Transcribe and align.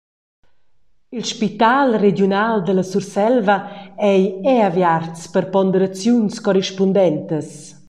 Il 1.09 1.23
Spital 1.25 1.91
regiunal 1.93 2.63
dalla 2.63 2.81
Surselva 2.81 3.93
ei 3.95 4.39
era 4.43 4.65
aviarts 4.71 5.21
per 5.33 5.45
ponderaziuns 5.53 6.35
corrispundentas. 6.45 7.49